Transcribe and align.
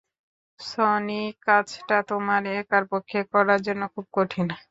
Sonic, 0.59 1.33
কাজটা 1.45 1.97
তোমার 2.09 2.41
একার 2.53 2.83
পক্ষে 2.91 3.19
করার 3.33 3.59
জন্য 3.67 3.81
খুব 3.93 4.05
কঠিন। 4.13 4.47